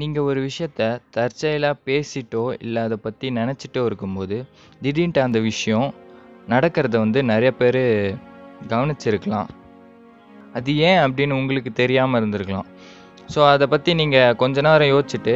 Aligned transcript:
நீங்கள் 0.00 0.26
ஒரு 0.30 0.40
விஷயத்த 0.46 0.86
தற்செயலாக 1.14 1.76
பேசிட்டோ 1.88 2.42
இல்லை 2.64 2.80
அதை 2.86 2.96
பற்றி 3.04 3.26
நினச்சிட்டோ 3.38 3.82
இருக்கும்போது 3.88 4.36
திடீர்னுட்டு 4.82 5.20
அந்த 5.26 5.38
விஷயம் 5.50 5.86
நடக்கிறத 6.52 6.94
வந்து 7.04 7.20
நிறைய 7.30 7.50
பேர் 7.60 7.80
கவனிச்சிருக்கலாம். 8.72 9.48
அது 10.58 10.70
ஏன் 10.88 11.00
அப்படின்னு 11.04 11.38
உங்களுக்கு 11.40 11.72
தெரியாமல் 11.80 12.20
இருந்திருக்கலாம். 12.20 12.68
ஸோ 13.34 13.40
அதை 13.52 13.66
பற்றி 13.74 13.94
நீங்கள் 14.00 14.36
கொஞ்ச 14.42 14.60
நேரம் 14.68 14.92
யோசிச்சுட்டு 14.94 15.34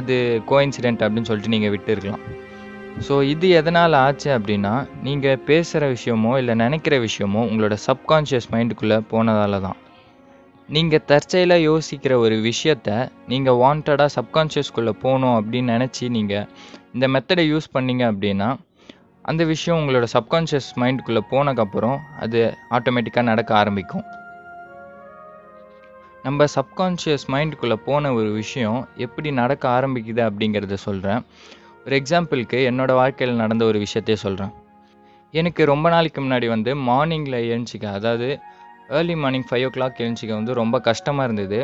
அது 0.00 0.16
கோயின்சிடென்ட் 0.50 1.04
அப்படின்னு 1.04 1.30
சொல்லிட்டு 1.30 1.54
நீங்கள் 1.56 1.74
விட்டுருக்கலாம். 1.76 2.24
ஸோ 3.06 3.14
இது 3.34 3.46
எதனால் 3.60 4.00
ஆச்சு 4.04 4.30
அப்படின்னா 4.38 4.74
நீங்கள் 5.06 5.40
பேசுகிற 5.50 5.84
விஷயமோ 5.96 6.34
இல்லை 6.42 6.56
நினைக்கிற 6.64 6.96
விஷயமோ 7.06 7.42
உங்களோட 7.50 7.76
சப்கான்ஷியஸ் 7.88 8.52
மைண்டுக்குள்ளே 8.54 9.00
போனதால 9.14 9.60
தான். 9.68 9.78
நீங்கள் 10.68 11.04
தற்செயலாக 11.04 11.60
யோசிக்கிற 11.60 12.14
ஒரு 12.14 12.34
விஷயத்த 12.34 13.10
நீங்கள் 13.28 13.54
வாண்டடாக 13.54 14.08
சப்கான்ஷியஸ்குள்ளே 14.16 14.90
போகணும் 14.90 15.52
அப்படின்னு 15.52 15.64
நினச்சி 15.64 16.08
நீங்கள் 16.08 16.48
இந்த 16.92 17.08
மெத்தடை 17.08 17.44
யூஸ் 17.52 17.68
பண்ணீங்க 17.74 18.12
அப்படின்னா 18.12 18.56
அந்த 19.22 19.44
விஷயம் 19.44 19.80
உங்களோட 19.80 20.06
சப்கான்ஷியஸ் 20.12 20.70
மைண்டுக்குள்ளே 20.76 21.20
போனதுக்கப்புறம் 21.30 21.98
அது 22.20 22.54
ஆட்டோமேட்டிக்காக 22.70 23.22
நடக்க 23.22 23.54
ஆரம்பிக்கும். 23.54 24.04
நம்ம 26.22 26.44
சப்கான்ஷியஸ் 26.44 27.26
மைண்டுக்குள்ளே 27.28 27.74
போன 27.74 28.12
ஒரு 28.12 28.30
விஷயம் 28.30 28.88
எப்படி 28.96 29.30
நடக்க 29.30 29.68
ஆரம்பிக்குது 29.68 30.30
அப்படிங்கிறத 30.30 30.74
சொல்கிறேன் 30.74 31.24
ஒரு 31.86 31.96
எக்ஸாம்பிளுக்கு 31.96 32.70
என்னோடய 32.70 32.94
வாழ்க்கையில் 32.94 33.36
நடந்த 33.36 33.64
ஒரு 33.64 33.78
விஷயத்தையே 33.78 34.12
சொல்கிறேன் 34.12 34.52
எனக்கு 35.30 35.64
ரொம்ப 35.64 35.88
நாளைக்கு 35.88 36.22
முன்னாடி 36.22 36.48
வந்து 36.48 36.74
மார்னிங்கில் 36.74 37.40
எழுந்திச்சிக்க 37.42 37.84
அதாவது 37.84 38.38
ஏர்லி 38.88 39.14
மார்னிங் 39.14 39.46
ஃபைவ் 39.50 39.64
ஓ 39.66 39.70
கிளாக் 39.76 40.00
எழுந்திக்க 40.04 40.32
வந்து 40.34 40.54
ரொம்ப 40.54 40.80
கஷ்டமாக 40.80 41.24
இருந்தது. 41.24 41.60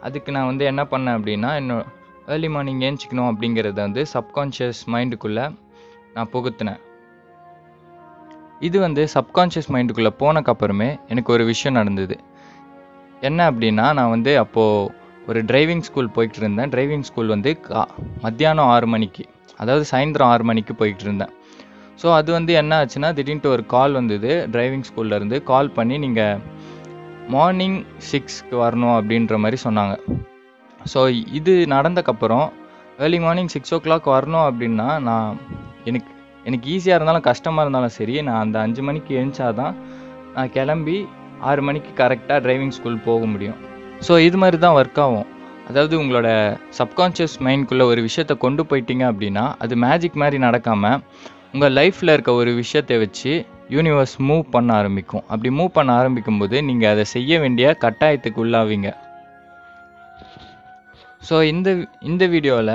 அதுக்கு 0.00 0.32
நான் 0.32 0.46
வந்து 0.46 0.64
என்ன 0.64 0.84
பண்ணேன் 0.84 1.16
அப்படின்னா 1.18 1.50
என்னோட 1.60 1.84
ஏர்லி 2.26 2.48
மார்னிங் 2.48 2.80
ஏஞ்சிக்கணும் 2.80 3.30
அப்படிங்கிறத 3.30 3.72
வந்து 3.72 4.06
சப்கான்ஷியஸ் 4.14 4.82
மைண்டுக்குள்ளே 4.94 5.56
நான் 6.14 6.30
புகுத்தினேன். 6.32 6.80
இது 8.60 8.80
வந்து 8.80 9.08
சப்கான்ஷியஸ் 9.14 9.70
மைண்டுக்குள்ளே 9.74 10.12
போனக்கப்புறமே 10.22 11.00
எனக்கு 11.08 11.32
ஒரு 11.32 11.44
விஷயம் 11.44 11.78
நடந்தது. 11.80 12.16
என்ன 13.20 13.50
அப்படின்னா 13.50 13.86
நான் 13.98 14.10
வந்து 14.10 14.38
அப்போது 14.38 14.92
ஒரு 15.26 15.44
டிரைவிங் 15.44 15.84
ஸ்கூல் 15.88 16.10
போயிட்டு 16.10 16.38
இருந்தேன். 16.38 16.70
டிரைவிங் 16.70 17.06
ஸ்கூல் 17.08 17.26
வந்து 17.26 17.60
கா 17.60 17.88
மத்தியானம் 18.22 18.66
ஆறு 18.66 18.86
மணிக்கு 18.86 19.24
அதாவது 19.56 19.84
சாயந்தரம் 19.90 20.32
ஆறு 20.34 20.44
மணிக்கு 20.44 20.72
போய்கிட்டு 20.72 21.00
இருந்தேன். 21.00 21.32
ஸோ 22.02 22.06
அது 22.18 22.30
வந்து 22.36 22.52
என்ன 22.60 22.72
ஆச்சுன்னா 22.80 23.10
திடீர்னு 23.18 23.52
ஒரு 23.56 23.64
கால் 23.74 23.96
வந்தது 24.00 24.32
டிரைவிங் 24.54 24.86
ஸ்கூல்லேருந்து 24.88 25.36
கால் 25.50 25.74
பண்ணி 25.76 25.98
நீங்கள் 26.04 26.40
மார்னிங் 27.34 27.78
சிக்ஸ்க்கு 28.10 28.56
வரணும் 28.64 28.96
அப்படின்ற 28.98 29.36
மாதிரி 29.44 29.58
சொன்னாங்க. 29.66 29.94
ஸோ 30.92 31.00
இது 31.38 31.52
நடந்தக்கப்புறம் 31.74 32.46
ஏர்லி 33.04 33.18
மார்னிங் 33.24 33.50
சிக்ஸ் 33.54 33.74
ஓ 33.76 33.78
கிளாக் 33.86 34.06
வரணும் 34.16 34.46
அப்படின்னா 34.48 34.88
நான் 35.08 35.38
எனக்கு 35.90 36.10
எனக்கு 36.48 36.66
ஈஸியாக 36.74 36.98
இருந்தாலும் 36.98 37.26
கஷ்டமாக 37.28 37.64
இருந்தாலும் 37.64 37.94
சரி 37.96 38.14
நான் 38.26 38.42
அந்த 38.44 38.56
அஞ்சு 38.66 38.82
மணிக்கு 38.88 39.12
எழுந்தாதான் 39.20 39.74
நான் 40.34 40.52
கிளம்பி 40.56 40.98
ஆறு 41.50 41.62
மணிக்கு 41.68 41.90
கரெக்டாக 42.02 42.38
டிரைவிங் 42.44 42.74
ஸ்கூல் 42.76 43.04
போக 43.08 43.24
முடியும். 43.32 43.58
ஸோ 44.06 44.12
இது 44.26 44.36
மாதிரி 44.42 44.58
தான் 44.64 44.76
ஒர்க் 44.80 45.00
ஆகும். 45.04 45.26
அதாவது 45.70 45.94
உங்களோட 46.02 46.28
சப்கான்ஷியஸ் 46.78 47.36
மைண்ட்குள்ளே 47.46 47.84
ஒரு 47.92 48.00
விஷயத்த 48.08 48.34
கொண்டு 48.44 48.62
போயிட்டீங்க 48.70 49.04
அப்படின்னா 49.12 49.44
அது 49.64 49.76
மேஜிக் 49.84 50.20
மாதிரி 50.22 50.38
நடக்காமல் 50.46 51.00
உங்கள் 51.56 51.76
லைஃப்பில் 51.76 52.12
இருக்க 52.12 52.30
ஒரு 52.40 52.50
விஷயத்தை 52.54 52.96
வச்சு 53.02 53.30
யூனிவர்ஸ் 53.74 54.14
மூவ் 54.28 54.42
பண்ண 54.54 54.70
ஆரம்பிக்கும். 54.78 55.22
அப்படி 55.28 55.50
மூவ் 55.58 55.70
பண்ண 55.76 55.90
ஆரம்பிக்கும் 56.00 56.40
போது 56.40 56.56
நீங்கள் 56.66 56.90
அதை 56.94 57.04
செய்ய 57.12 57.38
வேண்டிய 57.42 57.66
கட்டாயத்துக்கு 57.84 58.40
உள்ளாவீங்க. 58.44 58.88
ஸோ 61.28 61.36
இந்த 61.52 61.68
இந்த 62.10 62.22
வீடியோவில் 62.34 62.74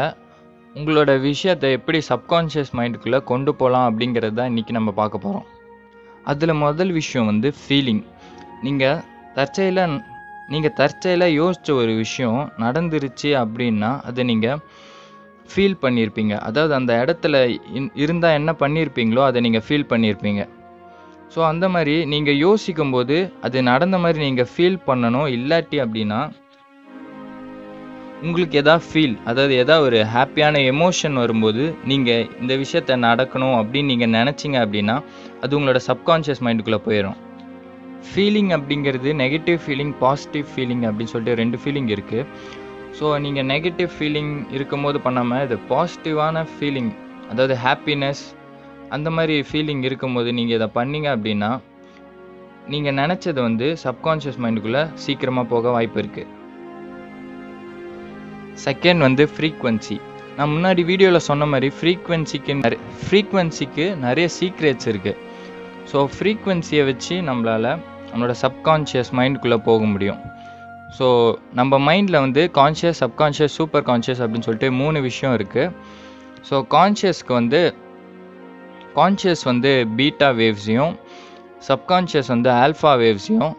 உங்களோட 0.76 1.12
விஷயத்தை 1.28 1.70
எப்படி 1.78 2.00
சப்கான்ஷியஸ் 2.10 2.74
மைண்டுக்குள்ளே 2.80 3.20
கொண்டு 3.32 3.54
போகலாம் 3.60 3.88
அப்படிங்கிறது 3.90 4.36
தான் 4.40 4.50
இன்றைக்கி 4.52 4.76
நம்ம 4.80 4.94
பார்க்க 5.02 5.26
போகிறோம் 5.26 5.48
அதில் 6.34 6.56
முதல் 6.66 6.94
விஷயம் 7.00 7.30
வந்து 7.32 7.52
ஃபீலிங் 7.60 8.04
நீங்கள் 8.68 9.00
தற்செயலாக 9.38 10.00
நீங்கள் 10.54 10.78
தற்செயலாக 10.82 11.38
யோசித்த 11.42 11.76
ஒரு 11.82 11.96
விஷயம் 12.04 12.42
நடந்துருச்சு 12.66 13.32
அப்படின்னா 13.44 13.92
அதை 14.10 14.26
நீங்கள் 14.26 14.60
ஃபீல் 15.50 15.78
பண்ணியிருப்பீங்க 15.82 16.34
அதாவது 16.40 16.74
அந்த 16.74 17.06
இடத்துல 17.06 17.36
இருந்தால் 17.94 18.34
என்ன 18.34 18.52
பண்ணியிருப்பீங்களோ 18.60 19.20
அதை 19.20 19.42
நீங்கள் 19.42 19.66
ஃபீல் 19.68 19.90
பண்ணியிருப்பீங்க 19.90 20.48
ஸோ 21.36 21.42
அந்த 21.42 21.70
மாதிரி 21.70 22.06
நீங்கள் 22.06 22.36
யோசிக்கும் 22.36 22.92
போது 22.92 23.32
அது 23.42 23.64
நடந்த 23.64 23.98
மாதிரி 23.98 24.20
நீங்கள் 24.20 24.50
ஃபீல் 24.56 24.80
பண்ணணும். 24.88 25.28
இல்லாட்டி 25.28 25.78
அப்படின்னா 25.80 26.22
உங்களுக்கு 28.22 28.58
எதா 28.58 28.76
ஃபீல் 28.78 29.16
அதாவது 29.26 29.56
எதாவது 29.56 29.86
ஒரு 29.86 30.04
ஹாப்பியான 30.04 30.58
எமோஷன் 30.58 31.14
வரும்போது 31.14 31.76
நீங்கள் 31.84 32.28
இந்த 32.42 32.56
விஷயத்த 32.56 32.96
நடக்கணும் 32.96 33.56
அப்படின்னு 33.56 33.86
நீங்கள் 33.86 34.10
நினச்சிங்க 34.10 34.58
அப்படின்னா 34.66 35.02
அது 35.42 35.58
உங்களோட 35.60 35.82
சப்கான்ஷியஸ் 35.88 36.44
மைண்டுக்குள்ளே 36.46 36.78
போயிடும் 36.78 37.18
ஃபீலிங் 38.12 38.52
அப்படிங்கிறது 38.52 39.14
நெகட்டிவ் 39.14 39.58
ஃபீலிங் 39.58 39.94
பாசிட்டிவ் 40.00 40.46
ஃபீலிங் 40.46 40.84
அப்படின்னு 40.84 41.12
சொல்லிட்டு 41.12 41.36
ரெண்டு 41.36 41.58
ஃபீலிங் 41.58 41.90
இருக்குது 41.90 42.28
ஸோ 42.98 43.06
நீங்கள் 43.26 43.48
நெகட்டிவ் 43.54 43.92
ஃபீலிங் 43.96 44.34
இருக்கும்போது 44.56 45.00
பண்ணாமல் 45.00 45.44
இது 45.46 45.58
பாசிட்டிவான 45.72 46.44
ஃபீலிங் 46.54 46.92
அதாவது 47.32 47.56
ஹாப்பினஸ் 47.66 48.24
அந்த 48.90 49.10
மாதிரி 49.10 49.36
ஃபீலிங் 49.50 49.84
இருக்கும்போது 49.84 50.30
நீங்கள் 50.38 50.58
இதை 50.60 50.68
பண்ணீங்க 50.78 51.08
அப்படின்னா 51.16 51.52
நீங்கள் 52.70 52.98
நினச்சது 53.02 53.40
வந்து 53.42 53.68
சப்கான்ஷியஸ் 53.84 54.40
மைண்டுக்குள்ளே 54.44 54.84
சீக்கிரமாக 55.06 55.52
போக 55.54 55.72
வாய்ப்பு 55.72 56.00
இருக்குது 56.04 56.30
செகண்ட் 58.66 59.02
வந்து 59.08 59.24
ஃப்ரீக்வன்சி 59.34 59.98
நான் 60.38 60.52
முன்னாடி 60.52 60.82
வீடியோவில் 60.86 61.28
சொன்ன 61.30 61.46
மாதிரி 61.46 61.70
ஃப்ரீக்வன்சிக்கு 61.78 62.54
நிறைய 62.62 62.82
ஃப்ரீக்வன்சிக்கு 63.02 63.86
நிறைய 64.06 64.28
சீக்ரெட்ஸ் 64.38 64.88
இருக்குது 64.92 65.20
ஸோ 65.92 66.00
ஃப்ரீக்வன்சியை 66.16 66.84
வச்சு 66.92 67.16
நம்மளால் 67.30 67.72
நம்மளோட 68.12 68.36
சப்கான்ஷியஸ் 68.44 69.12
மைண்டுக்குள்ளே 69.18 69.58
போக 69.70 69.84
முடியும். 69.86 70.20
ஸோ 70.98 71.08
நம்ம 71.54 71.80
மைண்டில் 71.80 72.20
வந்து 72.20 72.42
கான்ஷியஸ் 72.58 73.00
சப்கான்ஷியஸ் 73.04 73.56
சூப்பர் 73.56 73.86
கான்ஷியஸ் 73.86 74.22
அப்படின்னு 74.24 74.48
சொல்லிட்டு 74.48 74.72
மூணு 74.72 75.02
விஷயம் 75.02 75.36
இருக்குது 75.38 75.74
ஸோ 76.50 76.58
கான்ஷியஸ்க்கு 76.76 77.34
வந்து 77.34 77.62
கான்ஷியஸ் 78.96 79.44
வந்து 79.44 79.72
பீட்டா 79.98 80.30
வேவ்ஸையும் 80.40 80.94
சப்கான்ஷியஸ் 81.68 82.28
வந்து 82.28 82.50
ஆல்ஃபா 82.54 82.94
வேவ்ஸையும் 83.04 83.54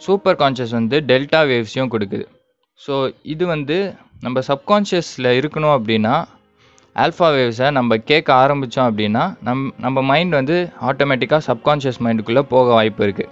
சூப்பர் 0.00 0.36
கான்ஷியஸ் 0.36 0.70
வந்து 0.70 0.96
டெல்டா 1.00 1.40
வேவ்ஸையும் 1.50 1.92
கொடுக்குது. 1.92 2.24
ஸோ 2.80 2.94
இது 3.22 3.44
வந்து 3.46 3.76
நம்ம 4.20 4.40
சப்கான்ஷியஸில் 4.48 5.30
இருக்கணும் 5.40 5.74
அப்படின்னா 5.78 6.14
ஆல்ஃபா 6.96 7.28
வேவ்ஸை 7.36 7.70
நம்ம 7.70 7.96
கேட்க 8.10 8.28
ஆரம்பித்தோம் 8.34 8.88
அப்படின்னா 8.90 9.24
நம் 9.40 9.64
நம்ம 9.78 10.02
மைண்ட் 10.02 10.34
வந்து 10.34 10.56
ஆட்டோமேட்டிக்காக 10.80 11.42
சப்கான்ஷியஸ் 11.50 12.00
மைண்டுக்குள்ளே 12.04 12.42
போக 12.54 12.72
வாய்ப்பு 12.72 13.02
இருக்குது 13.04 13.27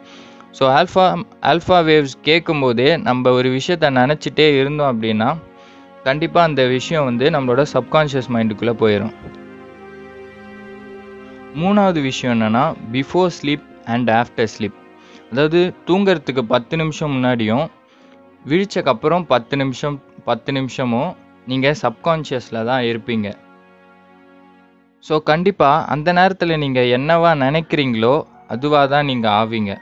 ஸோ 0.56 0.64
ஆல்ஃபா 0.76 1.04
ஆல்ஃபா 1.50 1.78
வேவ்ஸ் 1.88 2.14
கேட்கும்போதே 2.28 2.88
நம்ம 3.06 3.32
ஒரு 3.38 3.48
விஷயத்த 3.56 3.90
நினச்சிட்டே 4.00 4.46
இருந்தோம் 4.60 4.90
அப்படின்னா 4.92 5.28
கண்டிப்பாக 6.04 6.48
அந்த 6.48 6.62
விஷயம் 6.66 7.04
வந்து 7.04 7.26
நம்மளோட 7.30 7.62
சப்கான்ஷியஸ் 7.74 8.30
மைண்டுக்குள்ளே 8.34 8.74
போயிடும் 8.82 9.14
மூணாவது 11.60 12.00
விஷயம் 12.02 12.34
என்னென்னா 12.36 12.64
before 12.94 13.32
sleep 13.38 13.66
and 13.94 14.10
after 14.20 14.50
sleep 14.54 14.78
அதாவது 15.30 15.60
தூங்கிறதுக்கு 15.88 16.42
பத்து 16.54 16.74
நிமிஷம் 16.76 17.12
முன்னாடியும் 17.14 17.66
விழிச்சக்கப்புறம் 18.42 19.24
பத்து 19.32 19.54
நிமிஷம் 19.56 19.96
பத்து 20.28 20.50
நிமிஷமும் 20.52 21.10
நீங்கள் 21.46 21.78
சப்கான்ஷியஸில் 21.82 22.66
தான் 22.70 22.84
இருப்பீங்க. 22.90 23.28
ஸோ 25.04 25.16
கண்டிப்பாக 25.30 25.84
அந்த 25.94 26.12
நேரத்தில் 26.12 26.60
நீங்கள் 26.64 26.90
என்னவா 26.98 27.32
நினைக்கிறீங்களோ 27.44 28.14
அதுவாக 28.54 28.86
தான் 28.94 29.08
நீங்கள் 29.10 29.34
ஆவீங்க. 29.40 29.72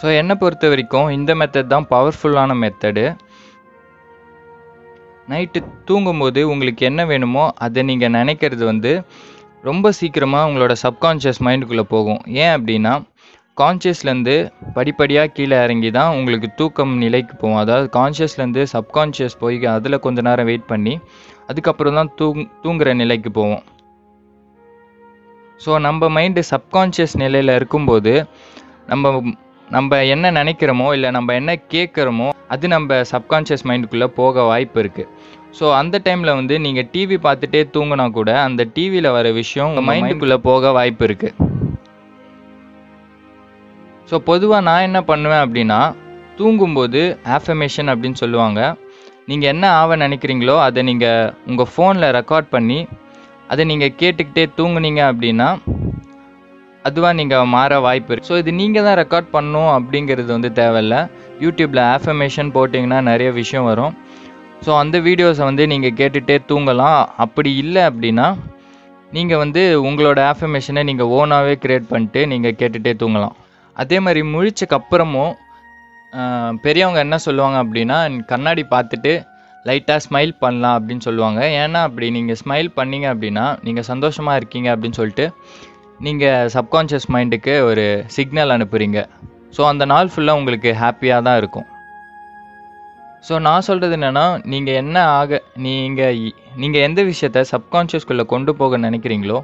ஸோ 0.00 0.08
என்னை 0.20 0.34
பொறுத்த 0.42 0.68
வரைக்கும் 0.72 1.08
இந்த 1.16 1.32
மெத்தட் 1.40 1.72
தான் 1.74 1.86
பவர்ஃபுல்லான 1.94 2.54
மெத்தடு 2.62 3.04
நைட்டு 5.32 5.58
தூங்கும்போது 5.88 6.40
உங்களுக்கு 6.52 6.82
என்ன 6.90 7.00
வேணுமோ 7.10 7.44
அதை 7.64 7.80
நீங்கள் 7.90 8.14
நினைக்கிறது 8.18 8.64
வந்து 8.70 8.92
ரொம்ப 9.68 9.90
சீக்கிரமாக 9.98 10.48
உங்களோட 10.48 10.74
சப்கான்ஷியஸ் 10.82 11.40
மைண்டுக்குள்ளே 11.46 11.84
போகும். 11.94 12.20
ஏன் 12.42 12.52
அப்படின்னா 12.56 12.92
கான்ஷியஸ்லேருந்து 13.60 14.34
படிப்படியாக 14.76 15.32
கீழே 15.36 15.56
இறங்கி 15.64 15.90
தான் 15.98 16.14
உங்களுக்கு 16.18 16.48
தூக்கம் 16.60 16.94
நிலைக்கு 17.02 17.34
போகும். 17.42 17.60
அதாவது 17.64 17.86
கான்ஷியஸ்லேருந்து 17.98 18.62
சப்கான்ஷியஸ் 18.74 19.36
போய் 19.42 19.58
அதில் 19.74 20.02
கொஞ்ச 20.06 20.20
நேரம் 20.28 20.48
வெயிட் 20.50 20.66
பண்ணி 20.72 20.94
அதுக்கப்புறம் 21.50 21.98
தான் 21.98 22.10
தூங் 22.20 22.42
தூங்குற 22.64 22.94
நிலைக்கு 23.02 23.32
போவோம். 23.38 23.62
ஸோ 25.64 25.70
நம்ம 25.88 26.08
மைண்டு 26.16 26.42
சப்கான்ஷியஸ் 26.52 27.16
நிலையில் 27.24 27.56
இருக்கும்போது 27.58 28.14
நம்ம 28.92 29.12
நம்ம 29.70 30.04
என்ன 30.04 30.30
நினைக்கிறோமோ 30.30 30.92
இல்லை 30.92 31.10
நம்ம 31.10 31.34
என்ன 31.34 31.58
கேட்குறோமோ 31.70 32.28
அது 32.48 32.68
நம்ம 32.68 33.02
சப்கான்ஷியஸ் 33.12 33.64
மைண்டுக்குள்ளே 33.64 34.06
போக 34.06 34.42
வாய்ப்பு 34.42 34.82
இருக்குது 34.82 35.08
ஸோ 35.60 35.72
அந்த 35.72 36.00
டைமில் 36.04 36.34
வந்து 36.34 36.60
நீங்கள் 36.60 36.88
டிவி 36.92 37.16
பார்த்துட்டே 37.22 37.70
தூங்கினா 37.72 38.10
கூட 38.10 38.40
அந்த 38.40 38.66
டிவியில் 38.74 39.10
வர 39.10 39.30
விஷயம் 39.30 39.66
உங்கள் 39.66 39.84
மைண்டுக்குள்ளே 39.84 40.36
போக 40.36 40.72
வாய்ப்பு 40.72 41.06
இருக்குது 41.06 41.48
ஸோ 44.10 44.18
பொதுவாக 44.18 44.60
நான் 44.60 44.82
என்ன 44.82 45.02
பண்ணுவேன் 45.02 45.42
அப்படின்னா 45.46 45.94
தூங்கும்போது 46.36 47.18
ஆஃபமேஷன் 47.24 47.88
அப்படின்னு 47.88 48.12
சொல்லுவாங்க. 48.12 48.76
நீங்கள் 49.26 49.48
என்ன 49.48 49.70
ஆக 49.70 49.96
நினைக்கிறீங்களோ 49.96 50.58
அதை 50.58 50.82
நீங்கள் 50.82 51.32
உங்கள் 51.46 51.66
ஃபோனில் 51.76 52.14
ரெக்கார்ட் 52.14 52.48
பண்ணி 52.50 52.88
அதை 53.48 53.64
நீங்கள் 53.64 53.94
கேட்டுக்கிட்டே 53.98 54.46
தூங்குனீங்க 54.56 55.12
அப்படின்னா 55.12 55.48
அதுவாக 56.88 57.14
நீங்கள் 57.20 57.50
மாற 57.54 57.80
வாய்ப்பு 57.86 58.10
இருக்குது 58.12 58.30
ஸோ 58.30 58.36
இது 58.42 58.52
நீங்கள் 58.60 58.86
தான் 58.86 58.98
ரெக்கார்ட் 59.02 59.28
பண்ணணும் 59.34 59.72
அப்படிங்கிறது 59.78 60.30
வந்து 60.36 60.50
தேவையில்ல. 60.60 60.96
யூடியூப்பில் 61.44 61.82
ஆஃபர்மேஷன் 61.96 62.50
போட்டிங்கன்னா 62.56 63.00
நிறைய 63.10 63.30
விஷயம் 63.40 63.68
வரும். 63.70 63.94
ஸோ 64.64 64.70
அந்த 64.82 64.96
வீடியோஸை 65.08 65.44
வந்து 65.50 65.64
நீங்கள் 65.72 65.96
கேட்டுகிட்டே 66.00 66.36
தூங்கலாம். 66.50 67.02
அப்படி 67.24 67.50
இல்லை 67.64 67.82
அப்படின்னா 67.90 68.26
நீங்கள் 69.16 69.40
வந்து 69.42 69.62
உங்களோட 69.88 70.18
ஆஃபர்மேஷனை 70.32 70.82
நீங்கள் 70.90 71.12
ஓனாகவே 71.18 71.54
க்ரியேட் 71.62 71.90
பண்ணிட்டு 71.92 72.20
நீங்கள் 72.32 72.56
கேட்டுகிட்டே 72.60 72.92
தூங்கலாம். 73.02 73.36
அதே 73.76 73.98
மாதிரி 74.04 74.20
முழிச்சக்கப்புறமும் 74.34 75.32
பெரியவங்க 76.64 77.00
என்ன 77.06 77.16
சொல்லுவாங்க 77.24 77.56
அப்படின்னா 77.64 77.98
கண்ணாடி 78.30 78.62
பார்த்துட்டு 78.74 79.12
லைட்டாக 79.68 80.00
ஸ்மைல் 80.04 80.32
பண்ணலாம் 80.42 80.76
அப்படின்னு 80.78 81.04
சொல்லுவாங்க. 81.06 81.40
ஏன்னா 81.62 81.80
அப்படி 81.88 82.06
நீங்கள் 82.16 82.38
ஸ்மைல் 82.42 82.70
பண்ணீங்க 82.78 83.06
அப்படின்னா 83.14 83.44
நீங்கள் 83.66 83.86
சந்தோஷமாக 83.90 84.38
இருக்கீங்க 84.40 84.68
அப்படின்னு 84.74 84.98
சொல்லிட்டு 85.00 85.26
நீங்கள் 86.06 86.48
சப்கான்ஷியஸ் 86.54 87.06
மைண்டுக்கு 87.14 87.54
ஒரு 87.70 87.84
சிக்னல் 88.14 88.54
அனுப்புகிறீங்க 88.54 88.98
ஸோ 89.56 89.60
அந்த 89.70 89.84
நாள் 89.92 90.10
ஃபுல்லாக 90.12 90.40
உங்களுக்கு 90.40 90.70
ஹாப்பியாக 90.82 91.24
தான் 91.26 91.38
இருக்கும். 91.40 91.66
ஸோ 93.26 93.34
நான் 93.46 93.66
சொல்கிறது 93.66 93.96
என்னென்னா 93.98 94.24
நீங்கள் 94.52 94.78
என்ன 94.82 94.96
ஆக 95.18 95.40
நீங்கள் 95.66 96.18
நீங்கள் 96.62 96.84
எந்த 96.88 97.00
விஷயத்த 97.10 97.40
சப்கான்ஷியஸ்குள்ளே 97.54 98.24
கொண்டு 98.32 98.52
போக 98.60 98.78
நினைக்கிறீங்களோ 98.86 99.38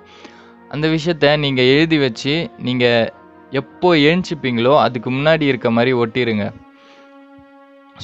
அந்த 0.74 0.86
விஷயத்த 0.94 1.36
நீங்கள் 1.44 1.70
எழுதி 1.74 1.98
வச்சு 2.04 2.34
நீங்கள் 2.68 3.10
எப்போ 3.60 3.90
எழுந்திப்பீங்களோ 4.08 4.72
அதுக்கு 4.84 5.10
முன்னாடி 5.16 5.44
இருக்க 5.52 5.70
மாதிரி 5.78 5.92
ஒட்டிடுங்க 6.02 6.46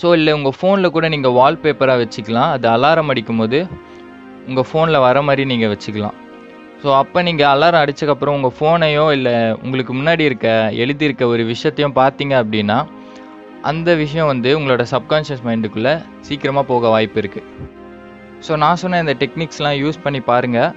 ஸோ 0.00 0.10
இல்லை 0.18 0.32
உங்கள் 0.38 0.56
ஃபோனில் 0.58 0.94
கூட 0.96 1.06
நீங்கள் 1.14 1.36
வால்பேப்பராக 1.38 2.02
வச்சுக்கலாம். 2.02 2.50
அது 2.56 2.66
அலாரம் 2.74 3.10
அடிக்கும் 3.12 3.40
போது 3.42 3.58
உங்கள் 4.48 4.68
ஃபோனில் 4.68 5.04
வர 5.06 5.22
மாதிரி 5.28 5.42
நீங்கள் 5.52 5.72
வச்சுக்கலாம். 5.72 6.18
ஸோ 6.82 6.88
அப்போ 6.96 7.22
நீங்கள் 7.22 7.50
அலாரம் 7.50 7.82
அடிச்சக்கப்புறம் 7.82 8.36
உங்கள் 8.36 8.54
ஃபோனையோ 8.56 9.12
இல்லை 9.12 9.34
உங்களுக்கு 9.62 9.92
முன்னாடி 9.92 10.22
இருக்க 10.24 10.48
எழுதியிருக்க 10.84 11.26
ஒரு 11.26 11.42
விஷயத்தையும் 11.44 11.98
பார்த்தீங்க 11.98 12.34
அப்படின்னா 12.42 12.78
அந்த 13.62 13.94
விஷயம் 13.94 14.26
வந்து 14.26 14.50
உங்களோட 14.58 14.84
சப்கான்ஷியஸ் 14.92 15.44
மைண்டுக்குள்ளே 15.48 15.92
சீக்கிரமாக 16.20 16.66
போக 16.66 16.88
வாய்ப்பு 16.88 17.20
இருக்குது 17.22 17.68
ஸோ 18.40 18.56
நான் 18.56 18.76
சொன்ன 18.76 18.98
இந்த 18.98 19.14
டெக்னிக்ஸ்லாம் 19.14 19.76
யூஸ் 19.76 20.02
பண்ணி 20.02 20.20
பாருங்கள் 20.20 20.72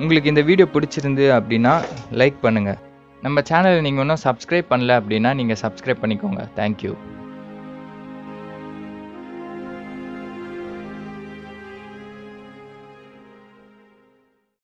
உங்களுக்கு 0.00 0.28
இந்த 0.28 0.42
வீடியோ 0.42 0.66
பிடிச்சிருந்து 0.74 1.26
அப்படின்னா 1.32 1.74
லைக் 2.12 2.38
பண்ணுங்கள் 2.42 2.80
நம்ம 3.22 3.40
சேனலை 3.50 3.80
நீங்கள் 3.80 4.04
இன்னும் 4.04 4.24
சப்ஸ்கிரைப் 4.24 4.70
பண்ணல 4.72 4.96
அப்படின்னா 5.00 5.32
நீங்கள் 5.34 5.60
சப்ஸ்கிரைப் 5.62 6.00
பண்ணிக்கோங்க. 6.02 6.42
தேங்க்யூ 6.56 6.92